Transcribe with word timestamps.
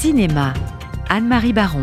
Cinéma, 0.00 0.54
Anne-Marie 1.10 1.52
Baron. 1.52 1.82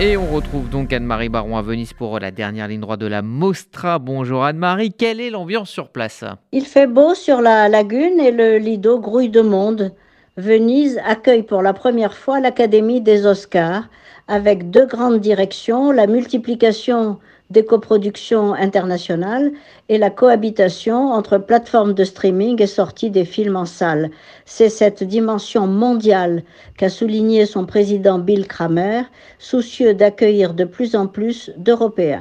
Et 0.00 0.16
on 0.16 0.24
retrouve 0.28 0.70
donc 0.70 0.94
Anne-Marie 0.94 1.28
Baron 1.28 1.58
à 1.58 1.60
Venise 1.60 1.92
pour 1.92 2.18
la 2.18 2.30
dernière 2.30 2.68
ligne 2.68 2.80
droite 2.80 3.00
de 3.00 3.06
la 3.06 3.20
Mostra. 3.20 3.98
Bonjour 3.98 4.42
Anne-Marie, 4.42 4.94
quelle 4.94 5.20
est 5.20 5.28
l'ambiance 5.28 5.68
sur 5.68 5.90
place? 5.90 6.24
Il 6.52 6.64
fait 6.64 6.86
beau 6.86 7.12
sur 7.12 7.42
la 7.42 7.68
lagune 7.68 8.18
et 8.18 8.30
le 8.30 8.56
Lido 8.56 8.98
grouille 8.98 9.28
de 9.28 9.42
monde. 9.42 9.92
Venise 10.38 10.98
accueille 11.04 11.42
pour 11.42 11.60
la 11.60 11.74
première 11.74 12.14
fois 12.14 12.40
l'Académie 12.40 13.02
des 13.02 13.26
Oscars 13.26 13.84
avec 14.26 14.70
deux 14.70 14.86
grandes 14.86 15.20
directions, 15.20 15.92
la 15.92 16.06
multiplication 16.06 17.18
des 17.50 17.64
coproductions 17.64 18.54
internationales 18.54 19.52
et 19.88 19.98
la 19.98 20.10
cohabitation 20.10 21.12
entre 21.12 21.38
plateformes 21.38 21.94
de 21.94 22.04
streaming 22.04 22.60
et 22.62 22.66
sortie 22.66 23.10
des 23.10 23.24
films 23.24 23.56
en 23.56 23.64
salle. 23.64 24.10
C'est 24.44 24.68
cette 24.68 25.02
dimension 25.02 25.66
mondiale 25.66 26.42
qu'a 26.76 26.90
souligné 26.90 27.46
son 27.46 27.64
président 27.64 28.18
Bill 28.18 28.46
Kramer, 28.46 29.02
soucieux 29.38 29.94
d'accueillir 29.94 30.54
de 30.54 30.64
plus 30.64 30.94
en 30.94 31.06
plus 31.06 31.50
d'Européens. 31.56 32.20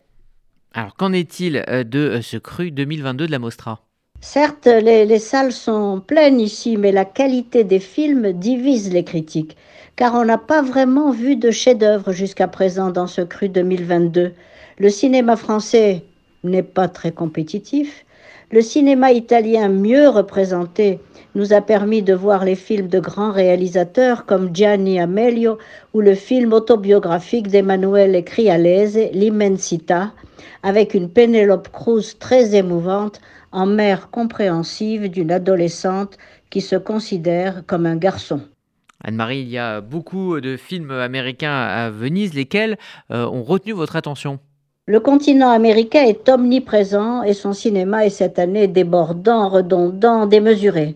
Alors 0.73 0.95
qu'en 0.95 1.11
est-il 1.11 1.63
euh, 1.67 1.83
de 1.83 1.99
euh, 1.99 2.21
ce 2.21 2.37
cru 2.37 2.71
2022 2.71 3.27
de 3.27 3.31
la 3.31 3.39
Mostra? 3.39 3.86
Certes, 4.19 4.65
les, 4.65 5.05
les, 5.05 5.19
salles 5.19 5.51
sont 5.51 6.01
pleines 6.05 6.39
ici, 6.39 6.75
mais 6.75 6.91
la 6.91 7.05
qualité 7.05 7.63
des 7.63 7.79
films 7.79 8.33
divise 8.33 8.91
les 8.91 9.03
critiques, 9.03 9.55
car 9.95 10.15
on 10.15 10.25
n'a 10.25 10.39
pas 10.39 10.63
vraiment 10.63 11.11
vu 11.11 11.35
de 11.35 11.51
chef-d'œuvre 11.51 12.11
jusqu'à 12.11 12.47
présent 12.47 12.89
dans 12.89 13.05
ce 13.05 13.21
cru 13.21 13.47
2022. 13.47 14.33
Le 14.79 14.89
cinéma 14.89 15.35
français 15.35 16.03
n'est 16.43 16.63
pas 16.63 16.87
très 16.87 17.11
compétitif. 17.11 18.05
Le 18.51 18.61
cinéma 18.61 19.11
italien 19.11 19.69
mieux 19.69 20.09
représenté 20.09 20.99
nous 21.35 21.53
a 21.53 21.61
permis 21.61 22.01
de 22.01 22.15
voir 22.15 22.43
les 22.43 22.55
films 22.55 22.87
de 22.87 22.99
grands 22.99 23.31
réalisateurs 23.31 24.25
comme 24.25 24.49
Gianni 24.55 24.99
Amelio 24.99 25.59
ou 25.93 26.01
le 26.01 26.15
film 26.15 26.53
autobiographique 26.53 27.49
d'Emmanuele 27.49 28.23
Crialese, 28.23 29.11
L'Immensità, 29.13 30.11
avec 30.63 30.95
une 30.95 31.09
Penelope 31.09 31.69
Cruz 31.69 32.17
très 32.17 32.55
émouvante 32.55 33.21
en 33.51 33.65
mère 33.65 34.09
compréhensive 34.09 35.09
d'une 35.09 35.31
adolescente 35.31 36.17
qui 36.49 36.61
se 36.61 36.75
considère 36.75 37.65
comme 37.65 37.85
un 37.85 37.95
garçon. 37.95 38.41
Anne-Marie, 39.03 39.41
il 39.41 39.49
y 39.49 39.57
a 39.57 39.81
beaucoup 39.81 40.39
de 40.41 40.57
films 40.57 40.91
américains 40.91 41.53
à 41.53 41.89
Venise, 41.89 42.33
lesquels 42.33 42.77
euh, 43.11 43.25
ont 43.25 43.43
retenu 43.43 43.73
votre 43.73 43.95
attention 43.95 44.39
le 44.89 45.01
continent 45.01 45.49
américain 45.49 46.05
est 46.05 46.29
omniprésent 46.29 47.21
et 47.21 47.33
son 47.33 47.51
cinéma 47.51 48.05
est 48.05 48.09
cette 48.09 48.39
année 48.39 48.67
débordant, 48.67 49.49
redondant, 49.49 50.27
démesuré. 50.27 50.95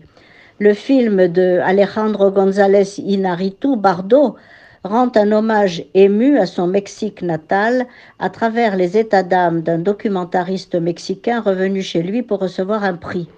Le 0.58 0.72
film 0.72 1.28
de 1.28 1.60
Alejandro 1.62 2.30
González 2.30 2.98
Inarritu, 3.00 3.76
Bardo, 3.76 4.36
rend 4.84 5.12
un 5.14 5.30
hommage 5.30 5.84
ému 5.94 6.38
à 6.38 6.46
son 6.46 6.66
Mexique 6.66 7.22
natal 7.22 7.86
à 8.18 8.30
travers 8.30 8.74
les 8.76 8.98
états 8.98 9.22
d'âme 9.22 9.62
d'un 9.62 9.78
documentariste 9.78 10.74
mexicain 10.74 11.40
revenu 11.40 11.82
chez 11.82 12.02
lui 12.02 12.22
pour 12.22 12.40
recevoir 12.40 12.82
un 12.82 12.94
prix. 12.94 13.28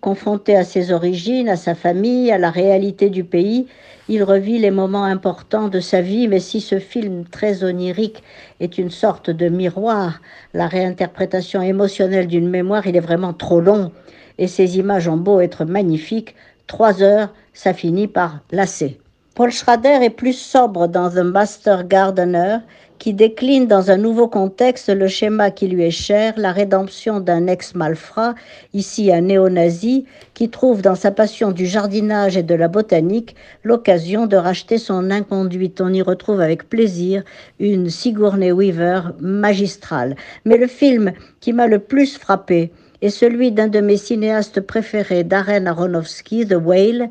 Confronté 0.00 0.56
à 0.56 0.64
ses 0.64 0.92
origines, 0.92 1.48
à 1.48 1.56
sa 1.56 1.74
famille, 1.74 2.32
à 2.32 2.38
la 2.38 2.50
réalité 2.50 3.08
du 3.08 3.22
pays, 3.22 3.66
il 4.08 4.24
revit 4.24 4.58
les 4.58 4.72
moments 4.72 5.04
importants 5.04 5.68
de 5.68 5.78
sa 5.78 6.00
vie, 6.00 6.26
mais 6.26 6.40
si 6.40 6.60
ce 6.60 6.80
film 6.80 7.24
très 7.24 7.62
onirique 7.62 8.24
est 8.58 8.78
une 8.78 8.90
sorte 8.90 9.30
de 9.30 9.48
miroir, 9.48 10.20
la 10.54 10.66
réinterprétation 10.66 11.62
émotionnelle 11.62 12.26
d'une 12.26 12.48
mémoire, 12.48 12.86
il 12.86 12.96
est 12.96 13.00
vraiment 13.00 13.34
trop 13.34 13.60
long, 13.60 13.92
et 14.38 14.48
ces 14.48 14.78
images 14.78 15.06
ont 15.06 15.18
beau 15.18 15.38
être 15.38 15.64
magnifiques, 15.64 16.34
trois 16.66 17.02
heures, 17.02 17.32
ça 17.52 17.74
finit 17.74 18.08
par 18.08 18.40
lasser. 18.50 18.98
Paul 19.34 19.52
Schrader 19.52 19.98
est 20.02 20.10
plus 20.10 20.32
sobre 20.32 20.88
dans 20.88 21.08
The 21.08 21.22
Master 21.22 21.86
Gardener 21.86 22.58
qui 22.98 23.14
décline 23.14 23.66
dans 23.66 23.90
un 23.90 23.96
nouveau 23.96 24.28
contexte 24.28 24.90
le 24.90 25.06
schéma 25.06 25.50
qui 25.52 25.68
lui 25.68 25.84
est 25.84 25.90
cher, 25.90 26.34
la 26.36 26.52
rédemption 26.52 27.20
d'un 27.20 27.46
ex-malfrat, 27.46 28.34
ici 28.74 29.10
un 29.10 29.22
néo-nazi, 29.22 30.04
qui 30.34 30.50
trouve 30.50 30.82
dans 30.82 30.96
sa 30.96 31.10
passion 31.12 31.52
du 31.52 31.64
jardinage 31.64 32.36
et 32.36 32.42
de 32.42 32.54
la 32.54 32.68
botanique 32.68 33.36
l'occasion 33.62 34.26
de 34.26 34.36
racheter 34.36 34.76
son 34.76 35.10
inconduite. 35.10 35.80
On 35.80 35.94
y 35.94 36.02
retrouve 36.02 36.40
avec 36.40 36.68
plaisir 36.68 37.22
une 37.58 37.88
Sigourney 37.88 38.52
Weaver 38.52 39.00
magistrale. 39.20 40.16
Mais 40.44 40.58
le 40.58 40.66
film 40.66 41.12
qui 41.40 41.54
m'a 41.54 41.68
le 41.68 41.78
plus 41.78 42.18
frappé 42.18 42.70
est 43.00 43.10
celui 43.10 43.50
d'un 43.50 43.68
de 43.68 43.80
mes 43.80 43.96
cinéastes 43.96 44.60
préférés, 44.60 45.24
Darren 45.24 45.66
Aronofsky, 45.66 46.46
The 46.46 46.56
Whale, 46.62 47.08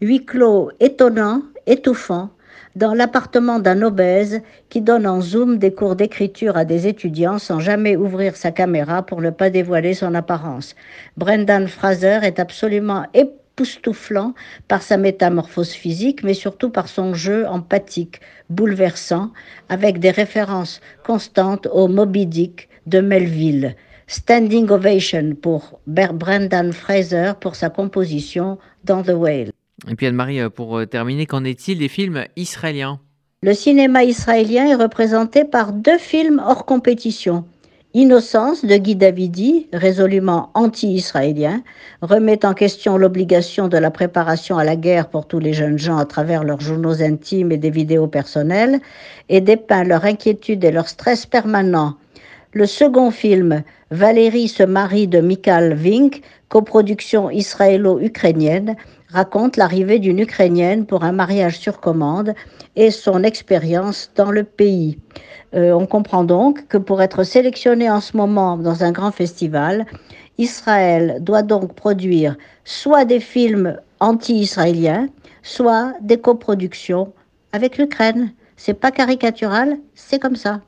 huis 0.00 0.24
clos 0.24 0.70
étonnant, 0.78 1.42
étouffant, 1.66 2.30
dans 2.74 2.94
l'appartement 2.94 3.58
d'un 3.58 3.82
obèse 3.82 4.40
qui 4.70 4.80
donne 4.80 5.06
en 5.06 5.20
zoom 5.20 5.58
des 5.58 5.74
cours 5.74 5.96
d'écriture 5.96 6.56
à 6.56 6.64
des 6.64 6.86
étudiants 6.86 7.38
sans 7.38 7.60
jamais 7.60 7.96
ouvrir 7.96 8.36
sa 8.36 8.50
caméra 8.50 9.02
pour 9.02 9.20
ne 9.20 9.30
pas 9.30 9.50
dévoiler 9.50 9.94
son 9.94 10.14
apparence. 10.14 10.74
Brendan 11.16 11.68
Fraser 11.68 12.20
est 12.22 12.40
absolument 12.40 13.04
époustouflant 13.12 14.34
par 14.68 14.82
sa 14.82 14.96
métamorphose 14.96 15.72
physique, 15.72 16.22
mais 16.22 16.34
surtout 16.34 16.70
par 16.70 16.88
son 16.88 17.12
jeu 17.12 17.46
empathique, 17.46 18.20
bouleversant, 18.48 19.30
avec 19.68 19.98
des 19.98 20.10
références 20.10 20.80
constantes 21.04 21.68
au 21.72 21.88
Moby 21.88 22.26
Dick 22.26 22.68
de 22.86 23.00
Melville. 23.00 23.76
Standing 24.06 24.68
Ovation 24.68 25.34
pour 25.40 25.80
Brendan 25.86 26.72
Fraser 26.72 27.32
pour 27.40 27.54
sa 27.54 27.70
composition 27.70 28.58
dans 28.84 29.02
The 29.02 29.10
Whale. 29.14 29.52
Et 29.90 29.94
puis 29.94 30.06
Anne-Marie, 30.06 30.40
euh, 30.40 30.50
pour 30.50 30.78
euh, 30.78 30.86
terminer, 30.86 31.26
qu'en 31.26 31.44
est-il 31.44 31.78
des 31.78 31.88
films 31.88 32.24
israéliens? 32.36 33.00
Le 33.42 33.54
cinéma 33.54 34.04
israélien 34.04 34.66
est 34.66 34.76
représenté 34.76 35.44
par 35.44 35.72
deux 35.72 35.98
films 35.98 36.40
hors 36.44 36.64
compétition. 36.64 37.44
Innocence 37.94 38.64
de 38.64 38.76
Guy 38.76 38.96
Davidi, 38.96 39.68
résolument 39.72 40.50
anti-israélien, 40.54 41.62
remet 42.00 42.46
en 42.46 42.54
question 42.54 42.96
l'obligation 42.96 43.68
de 43.68 43.76
la 43.76 43.90
préparation 43.90 44.56
à 44.56 44.64
la 44.64 44.76
guerre 44.76 45.08
pour 45.08 45.26
tous 45.26 45.40
les 45.40 45.52
jeunes 45.52 45.78
gens 45.78 45.98
à 45.98 46.06
travers 46.06 46.42
leurs 46.42 46.60
journaux 46.60 47.02
intimes 47.02 47.52
et 47.52 47.58
des 47.58 47.68
vidéos 47.68 48.06
personnelles, 48.06 48.80
et 49.28 49.42
dépeint 49.42 49.84
leur 49.84 50.04
inquiétude 50.06 50.64
et 50.64 50.70
leur 50.70 50.88
stress 50.88 51.26
permanent. 51.26 51.96
Le 52.54 52.64
second 52.64 53.10
film, 53.10 53.62
Valérie 53.90 54.48
se 54.48 54.62
marie 54.62 55.08
de 55.08 55.20
Mikhail 55.20 55.74
Vink, 55.74 56.22
coproduction 56.48 57.30
israélo-ukrainienne, 57.30 58.76
raconte 59.12 59.56
l'arrivée 59.56 59.98
d'une 59.98 60.18
Ukrainienne 60.18 60.86
pour 60.86 61.04
un 61.04 61.12
mariage 61.12 61.58
sur 61.58 61.80
commande 61.80 62.34
et 62.76 62.90
son 62.90 63.22
expérience 63.22 64.10
dans 64.16 64.30
le 64.30 64.44
pays. 64.44 64.98
Euh, 65.54 65.72
on 65.72 65.86
comprend 65.86 66.24
donc 66.24 66.66
que 66.68 66.78
pour 66.78 67.02
être 67.02 67.24
sélectionné 67.24 67.90
en 67.90 68.00
ce 68.00 68.16
moment 68.16 68.56
dans 68.56 68.84
un 68.84 68.92
grand 68.92 69.10
festival, 69.10 69.86
Israël 70.38 71.18
doit 71.20 71.42
donc 71.42 71.74
produire 71.74 72.36
soit 72.64 73.04
des 73.04 73.20
films 73.20 73.78
anti-israéliens, 74.00 75.08
soit 75.42 75.92
des 76.00 76.18
coproductions 76.18 77.12
avec 77.52 77.78
l'Ukraine. 77.78 78.32
C'est 78.56 78.74
pas 78.74 78.90
caricatural, 78.90 79.76
c'est 79.94 80.18
comme 80.18 80.36
ça. 80.36 80.60